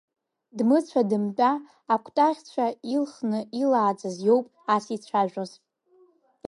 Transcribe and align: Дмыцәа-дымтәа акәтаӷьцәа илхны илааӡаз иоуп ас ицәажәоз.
Дмыцәа-дымтәа 0.57 1.51
акәтаӷьцәа 1.93 2.65
илхны 2.93 3.39
илааӡаз 3.61 4.17
иоуп 4.27 4.45
ас 4.75 4.85
ицәажәоз. 4.95 5.51